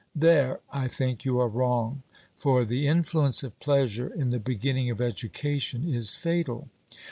[0.15, 2.01] There, I think, you are wrong;
[2.35, 6.69] for the influence of pleasure in the beginning of education is fatal.